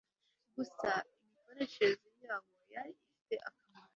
gusa 0.55 0.89
imikoreshereze 1.21 2.11
yabo 2.27 2.51
yari 2.73 2.91
ifite 3.01 3.33
akamaro 3.49 3.89